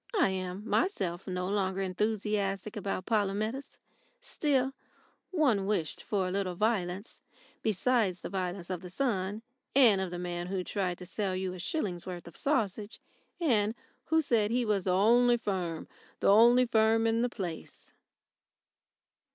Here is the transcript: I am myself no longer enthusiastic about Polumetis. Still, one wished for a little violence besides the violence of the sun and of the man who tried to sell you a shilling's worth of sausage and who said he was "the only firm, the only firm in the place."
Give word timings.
I 0.19 0.29
am 0.29 0.67
myself 0.67 1.27
no 1.27 1.47
longer 1.47 1.83
enthusiastic 1.83 2.75
about 2.75 3.05
Polumetis. 3.05 3.77
Still, 4.19 4.73
one 5.29 5.67
wished 5.67 6.01
for 6.01 6.27
a 6.27 6.31
little 6.31 6.55
violence 6.55 7.21
besides 7.61 8.21
the 8.21 8.29
violence 8.31 8.71
of 8.71 8.81
the 8.81 8.89
sun 8.89 9.43
and 9.75 10.01
of 10.01 10.09
the 10.09 10.17
man 10.17 10.47
who 10.47 10.63
tried 10.63 10.97
to 10.97 11.05
sell 11.05 11.35
you 11.35 11.53
a 11.53 11.59
shilling's 11.59 12.07
worth 12.07 12.27
of 12.27 12.35
sausage 12.35 12.99
and 13.39 13.75
who 14.05 14.23
said 14.23 14.49
he 14.49 14.65
was 14.65 14.85
"the 14.85 14.91
only 14.91 15.37
firm, 15.37 15.87
the 16.19 16.29
only 16.29 16.65
firm 16.65 17.05
in 17.05 17.21
the 17.21 17.29
place." 17.29 17.93